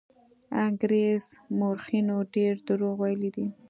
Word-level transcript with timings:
انګرېز 0.65 1.23
مورخینو 1.57 2.17
ډېر 2.35 2.53
دروغ 2.67 2.95
ویلي 3.01 3.29
دي. 3.35 3.47